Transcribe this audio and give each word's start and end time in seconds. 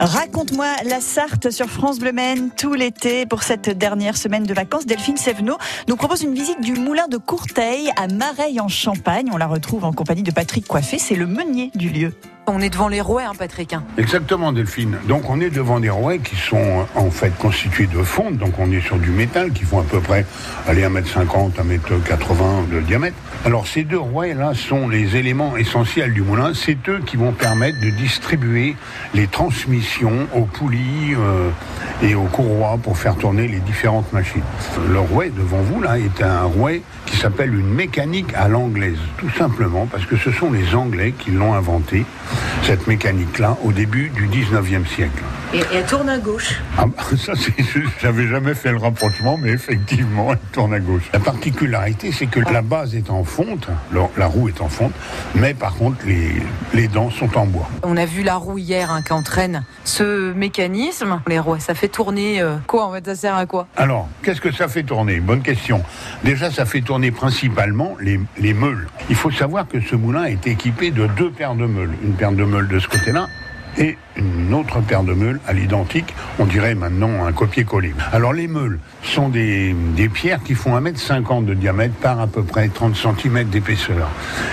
Raconte-moi 0.00 0.66
la 0.84 1.00
Sarthe 1.00 1.50
sur 1.50 1.66
France 1.66 1.98
Bleu 1.98 2.12
Maine 2.12 2.50
tout 2.56 2.74
l'été 2.74 3.26
pour 3.26 3.42
cette 3.42 3.68
dernière 3.68 4.16
semaine 4.16 4.44
de 4.44 4.54
vacances. 4.54 4.86
Delphine 4.86 5.16
Sévenot 5.16 5.58
nous 5.88 5.96
propose 5.96 6.22
une 6.22 6.34
visite 6.34 6.60
du 6.60 6.74
moulin 6.74 7.08
de 7.08 7.16
Courteil 7.16 7.90
à 7.96 8.06
Mareil 8.06 8.60
en 8.60 8.68
Champagne. 8.68 9.28
On 9.32 9.36
la 9.36 9.48
retrouve 9.48 9.84
en 9.84 9.92
compagnie 9.92 10.22
de 10.22 10.30
Patrick 10.30 10.68
Coiffé, 10.68 10.98
c'est 10.98 11.16
le 11.16 11.26
meunier 11.26 11.72
du 11.74 11.88
lieu. 11.88 12.12
On 12.50 12.60
est 12.60 12.70
devant 12.70 12.88
les 12.88 13.02
rouets, 13.02 13.24
hein, 13.24 13.32
Patrick. 13.38 13.74
Exactement, 13.98 14.52
Delphine. 14.52 14.96
Donc 15.06 15.28
on 15.28 15.38
est 15.38 15.50
devant 15.50 15.80
des 15.80 15.90
rouets 15.90 16.18
qui 16.18 16.34
sont 16.34 16.86
en 16.94 17.10
fait 17.10 17.36
constitués 17.36 17.86
de 17.86 18.02
fonte. 18.02 18.38
Donc 18.38 18.58
on 18.58 18.72
est 18.72 18.80
sur 18.80 18.96
du 18.96 19.10
métal 19.10 19.52
qui 19.52 19.64
font 19.64 19.80
à 19.80 19.84
peu 19.84 20.00
près 20.00 20.24
aller 20.66 20.82
1m50, 20.82 21.52
1m80 21.56 22.70
de 22.72 22.80
diamètre. 22.80 23.16
Alors 23.44 23.66
ces 23.66 23.84
deux 23.84 23.98
rouets-là 23.98 24.54
sont 24.54 24.88
les 24.88 25.16
éléments 25.16 25.58
essentiels 25.58 26.14
du 26.14 26.22
moulin. 26.22 26.52
C'est 26.54 26.88
eux 26.88 27.00
qui 27.04 27.18
vont 27.18 27.32
permettre 27.32 27.80
de 27.82 27.90
distribuer 27.90 28.76
les 29.12 29.26
transmissions 29.26 30.26
aux 30.34 30.46
poulies 30.46 31.14
euh, 31.18 31.50
et 32.02 32.14
aux 32.14 32.24
courroies 32.24 32.78
pour 32.82 32.96
faire 32.96 33.16
tourner 33.16 33.46
les 33.46 33.60
différentes 33.60 34.10
machines. 34.14 34.42
Le 34.88 35.00
rouet 35.00 35.30
devant 35.36 35.60
vous 35.60 35.82
là 35.82 35.98
est 35.98 36.22
un 36.22 36.44
rouet 36.44 36.80
qui 37.04 37.18
s'appelle 37.18 37.54
une 37.54 37.74
mécanique 37.74 38.32
à 38.34 38.48
l'anglaise, 38.48 38.98
tout 39.18 39.30
simplement 39.30 39.86
parce 39.86 40.06
que 40.06 40.16
ce 40.16 40.32
sont 40.32 40.50
les 40.50 40.74
Anglais 40.74 41.12
qui 41.18 41.30
l'ont 41.30 41.52
inventé 41.54 42.06
cette 42.62 42.86
mécanique-là 42.86 43.56
au 43.64 43.72
début 43.72 44.10
du 44.10 44.28
19e 44.28 44.86
siècle. 44.86 45.22
Et, 45.54 45.62
elle 45.72 45.86
tourne 45.86 46.10
à 46.10 46.18
gauche. 46.18 46.60
Ah, 46.76 46.84
bah, 46.86 47.02
ça, 47.16 47.32
c'est 47.34 47.54
J'avais 48.02 48.26
jamais 48.28 48.54
fait 48.54 48.70
le 48.70 48.76
rapprochement, 48.76 49.38
mais 49.38 49.50
effectivement, 49.50 50.32
elle 50.32 50.38
tourne 50.52 50.74
à 50.74 50.80
gauche. 50.80 51.08
La 51.12 51.20
particularité, 51.20 52.12
c'est 52.12 52.26
que 52.26 52.40
la 52.40 52.60
base 52.60 52.94
est 52.94 53.08
en 53.10 53.24
fonte, 53.24 53.68
la 54.16 54.26
roue 54.26 54.48
est 54.48 54.60
en 54.60 54.68
fonte, 54.68 54.92
mais 55.34 55.54
par 55.54 55.74
contre, 55.74 56.04
les, 56.06 56.32
les 56.74 56.88
dents 56.88 57.10
sont 57.10 57.36
en 57.38 57.46
bois. 57.46 57.68
On 57.82 57.96
a 57.96 58.04
vu 58.04 58.22
la 58.22 58.34
roue 58.34 58.58
hier 58.58 58.90
hein, 58.90 59.00
qui 59.02 59.12
entraîne 59.12 59.64
ce 59.84 60.32
mécanisme. 60.34 61.20
Les 61.26 61.38
roues, 61.38 61.58
ça 61.58 61.74
fait 61.74 61.88
tourner 61.88 62.42
euh, 62.42 62.56
quoi 62.66 62.86
en 62.86 62.92
fait 62.92 63.06
Ça 63.06 63.14
sert 63.14 63.36
à 63.36 63.46
quoi? 63.46 63.66
Alors, 63.76 64.08
qu'est-ce 64.22 64.40
que 64.40 64.52
ça 64.52 64.68
fait 64.68 64.82
tourner? 64.82 65.20
Bonne 65.20 65.42
question. 65.42 65.82
Déjà, 66.24 66.50
ça 66.50 66.66
fait 66.66 66.82
tourner 66.82 67.10
principalement 67.10 67.96
les, 68.00 68.20
les 68.38 68.52
meules. 68.52 68.88
Il 69.08 69.16
faut 69.16 69.30
savoir 69.30 69.66
que 69.66 69.80
ce 69.80 69.96
moulin 69.96 70.24
est 70.24 70.46
équipé 70.46 70.90
de 70.90 71.06
deux 71.06 71.30
paires 71.30 71.54
de 71.54 71.64
meules. 71.64 71.92
Une 72.02 72.12
paire 72.12 72.32
de 72.32 72.44
meules 72.44 72.68
de 72.68 72.78
ce 72.78 72.88
côté-là 72.88 73.28
et 73.78 73.96
une 74.16 74.52
autre 74.54 74.80
paire 74.80 75.02
de 75.02 75.12
meules 75.12 75.40
à 75.46 75.52
l'identique, 75.52 76.14
on 76.38 76.46
dirait 76.46 76.74
maintenant 76.74 77.24
un 77.24 77.32
copier-coller. 77.32 77.94
Alors 78.12 78.32
les 78.32 78.48
meules 78.48 78.78
sont 79.02 79.28
des, 79.28 79.74
des 79.96 80.08
pierres 80.08 80.42
qui 80.42 80.54
font 80.54 80.78
1m50 80.78 81.44
de 81.44 81.54
diamètre 81.54 81.94
par 81.94 82.20
à 82.20 82.26
peu 82.26 82.42
près 82.42 82.68
30 82.68 82.96
cm 82.96 83.44
d'épaisseur. 83.44 84.08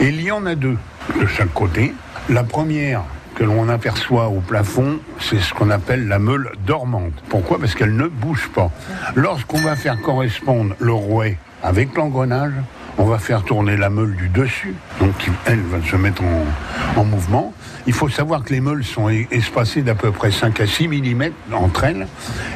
Et 0.00 0.08
il 0.08 0.20
y 0.22 0.30
en 0.30 0.46
a 0.46 0.54
deux 0.54 0.76
de 1.20 1.26
chaque 1.26 1.52
côté. 1.52 1.94
La 2.28 2.44
première 2.44 3.02
que 3.36 3.44
l'on 3.44 3.68
aperçoit 3.68 4.28
au 4.28 4.40
plafond, 4.40 4.98
c'est 5.20 5.40
ce 5.40 5.52
qu'on 5.52 5.70
appelle 5.70 6.08
la 6.08 6.18
meule 6.18 6.52
dormante. 6.66 7.12
Pourquoi? 7.28 7.58
Parce 7.58 7.74
qu'elle 7.74 7.94
ne 7.94 8.08
bouge 8.08 8.48
pas. 8.54 8.70
Lorsqu'on 9.14 9.58
va 9.58 9.76
faire 9.76 10.00
correspondre 10.00 10.74
le 10.78 10.92
rouet 10.92 11.36
avec 11.62 11.94
l'engrenage, 11.94 12.54
on 12.98 13.04
va 13.04 13.18
faire 13.18 13.42
tourner 13.42 13.76
la 13.76 13.90
meule 13.90 14.14
du 14.16 14.28
dessus, 14.28 14.74
donc 15.00 15.14
elle 15.44 15.60
va 15.60 15.82
se 15.82 15.96
mettre 15.96 16.22
en, 16.22 17.00
en 17.00 17.04
mouvement. 17.04 17.52
Il 17.86 17.92
faut 17.92 18.08
savoir 18.08 18.42
que 18.42 18.52
les 18.52 18.60
meules 18.60 18.84
sont 18.84 19.08
espacées 19.08 19.82
d'à 19.82 19.94
peu 19.94 20.10
près 20.10 20.32
5 20.32 20.60
à 20.60 20.66
6 20.66 20.88
mm 20.88 21.30
entre 21.52 21.84
elles, 21.84 22.06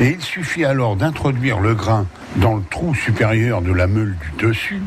et 0.00 0.10
il 0.10 0.22
suffit 0.22 0.64
alors 0.64 0.96
d'introduire 0.96 1.60
le 1.60 1.74
grain 1.74 2.06
dans 2.36 2.54
le 2.54 2.62
trou 2.70 2.94
supérieur 2.94 3.62
de 3.62 3.72
la 3.72 3.86
meule 3.86 4.16
du 4.16 4.46
dessus, 4.46 4.80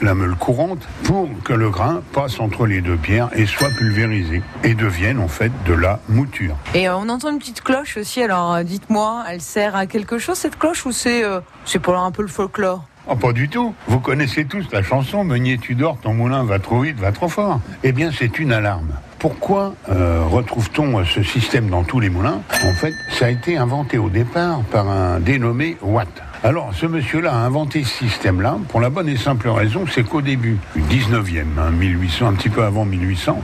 la, 0.00 0.14
meule 0.14 0.34
courante, 0.34 0.86
pour 1.04 1.28
que 1.44 1.52
le 1.52 1.70
grain 1.70 2.02
passe 2.12 2.40
entre 2.40 2.66
les 2.66 2.80
deux 2.80 2.96
pierres 2.96 3.30
et 3.34 3.46
soit 3.46 3.70
pulvérisé 3.70 4.42
et 4.64 4.74
devienne 4.74 5.18
en 5.18 5.28
fait 5.28 5.52
de 5.66 5.72
la 5.72 6.00
mouture. 6.08 6.56
Et 6.74 6.88
euh, 6.88 6.96
on 6.96 7.08
entend 7.08 7.30
une 7.30 7.38
petite 7.38 7.62
cloche 7.62 7.96
aussi, 7.96 8.22
alors 8.22 8.54
euh, 8.54 8.62
dites-moi, 8.62 9.24
elle 9.28 9.40
sert 9.40 9.76
à 9.76 9.86
quelque 9.86 10.18
chose 10.18 10.36
cette 10.36 10.58
cloche 10.58 10.84
ou 10.86 10.92
c'est 10.92 11.24
euh, 11.24 11.40
pour 11.82 11.96
un 11.96 12.10
peu 12.10 12.22
le 12.22 12.28
folklore? 12.28 12.84
Oh, 13.08 13.14
pas 13.14 13.32
du 13.32 13.48
tout. 13.48 13.72
Vous 13.86 14.00
connaissez 14.00 14.46
tous 14.46 14.66
la 14.72 14.82
chanson 14.82 15.22
Meunier, 15.22 15.58
tu 15.58 15.76
dors, 15.76 15.96
ton 15.98 16.12
moulin 16.12 16.42
va 16.42 16.58
trop 16.58 16.80
vite, 16.80 16.98
va 16.98 17.12
trop 17.12 17.28
fort. 17.28 17.60
Eh 17.84 17.92
bien, 17.92 18.10
c'est 18.10 18.40
une 18.40 18.52
alarme. 18.52 18.88
Pourquoi 19.20 19.74
euh, 19.88 20.24
retrouve-t-on 20.28 21.04
ce 21.04 21.22
système 21.22 21.68
dans 21.68 21.84
tous 21.84 22.00
les 22.00 22.10
moulins? 22.10 22.40
En 22.64 22.72
fait, 22.72 22.92
ça 23.10 23.26
a 23.26 23.30
été 23.30 23.56
inventé 23.56 23.96
au 23.96 24.08
départ 24.08 24.60
par 24.72 24.88
un 24.88 25.20
dénommé 25.20 25.76
Watt. 25.82 26.08
Alors, 26.42 26.70
ce 26.74 26.86
monsieur-là 26.86 27.32
a 27.32 27.36
inventé 27.36 27.84
ce 27.84 28.04
système-là 28.06 28.58
pour 28.68 28.80
la 28.80 28.90
bonne 28.90 29.08
et 29.08 29.16
simple 29.16 29.48
raison, 29.48 29.84
c'est 29.92 30.02
qu'au 30.02 30.20
début 30.20 30.58
du 30.74 30.82
19e, 30.82 31.44
hein, 31.58 31.70
1800, 31.70 32.26
un 32.26 32.32
petit 32.34 32.50
peu 32.50 32.64
avant 32.64 32.84
1800, 32.84 33.40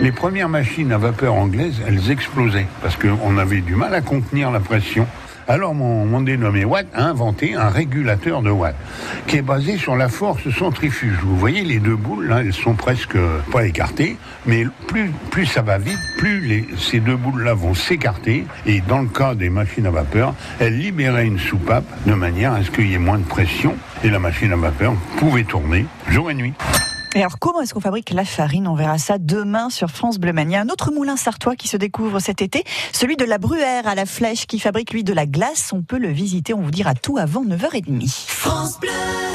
les 0.00 0.12
premières 0.12 0.48
machines 0.48 0.92
à 0.92 0.98
vapeur 0.98 1.34
anglaises, 1.34 1.80
elles 1.86 2.10
explosaient 2.10 2.66
parce 2.82 2.96
qu'on 2.96 3.38
avait 3.38 3.62
du 3.62 3.76
mal 3.76 3.94
à 3.94 4.00
contenir 4.02 4.50
la 4.50 4.60
pression. 4.60 5.06
Alors 5.50 5.74
mon, 5.74 6.06
mon, 6.06 6.20
dénommé 6.20 6.64
Watt 6.64 6.86
a 6.94 7.06
inventé 7.06 7.56
un 7.56 7.70
régulateur 7.70 8.40
de 8.40 8.50
Watt 8.50 8.76
qui 9.26 9.38
est 9.38 9.42
basé 9.42 9.78
sur 9.78 9.96
la 9.96 10.08
force 10.08 10.48
centrifuge. 10.56 11.18
Vous 11.24 11.36
voyez 11.36 11.62
les 11.62 11.80
deux 11.80 11.96
boules 11.96 12.28
là, 12.28 12.42
elles 12.42 12.52
sont 12.52 12.74
presque 12.74 13.18
pas 13.50 13.66
écartées, 13.66 14.16
mais 14.46 14.64
plus, 14.86 15.46
ça 15.46 15.62
va 15.62 15.78
vite, 15.78 15.98
plus 16.18 16.68
ces 16.78 17.00
deux 17.00 17.16
boules 17.16 17.42
là 17.42 17.54
vont 17.54 17.74
s'écarter 17.74 18.46
et 18.64 18.80
dans 18.80 19.00
le 19.00 19.08
cas 19.08 19.34
des 19.34 19.50
machines 19.50 19.86
à 19.86 19.90
vapeur, 19.90 20.34
elles 20.60 20.78
libéraient 20.78 21.26
une 21.26 21.40
soupape 21.40 21.84
de 22.06 22.14
manière 22.14 22.52
à 22.52 22.62
ce 22.62 22.70
qu'il 22.70 22.88
y 22.88 22.94
ait 22.94 22.98
moins 22.98 23.18
de 23.18 23.24
pression 23.24 23.74
et 24.04 24.08
la 24.08 24.20
machine 24.20 24.52
à 24.52 24.56
vapeur 24.56 24.94
pouvait 25.16 25.42
tourner 25.42 25.84
jour 26.06 26.30
et 26.30 26.34
nuit. 26.34 26.54
Alors, 27.14 27.38
comment 27.40 27.60
est-ce 27.60 27.74
qu'on 27.74 27.80
fabrique 27.80 28.10
la 28.10 28.24
farine? 28.24 28.68
On 28.68 28.74
verra 28.74 28.98
ça 28.98 29.18
demain 29.18 29.68
sur 29.68 29.90
France 29.90 30.18
Bleu 30.18 30.32
Mania. 30.32 30.60
Un 30.60 30.68
autre 30.68 30.92
moulin 30.92 31.16
sartois 31.16 31.56
qui 31.56 31.66
se 31.66 31.76
découvre 31.76 32.20
cet 32.20 32.40
été, 32.40 32.62
celui 32.92 33.16
de 33.16 33.24
la 33.24 33.38
Bruère 33.38 33.88
à 33.88 33.96
la 33.96 34.06
Flèche, 34.06 34.46
qui 34.46 34.60
fabrique 34.60 34.92
lui 34.92 35.02
de 35.02 35.12
la 35.12 35.26
glace. 35.26 35.72
On 35.72 35.82
peut 35.82 35.98
le 35.98 36.08
visiter, 36.08 36.54
on 36.54 36.60
vous 36.60 36.70
dira 36.70 36.94
tout 36.94 37.18
avant 37.18 37.44
9h30. 37.44 38.08
France 38.26 38.78
Bleu 38.78 38.90